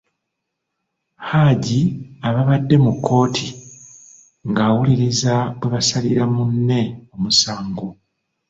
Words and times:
Hajji 1.29 1.79
abaabadde 2.27 2.75
mu 2.85 2.91
kkooti, 2.95 3.47
ng'awuliririza 4.49 5.33
bwe 5.59 5.67
basalirira 5.73 6.25
munne 6.35 6.81
omusango. 7.15 7.87